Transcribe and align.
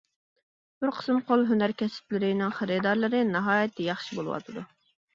بىر 0.83 0.91
قىسىم 0.99 1.19
قول 1.27 1.45
ھۈنەر 1.51 1.75
كەسىپلىرىنىڭ 1.83 2.57
خېرىدارلىرى 2.59 3.23
ناھايىتى 3.31 3.91
ياخشى 3.95 4.21
بولۇۋاتىدۇ. 4.23 4.71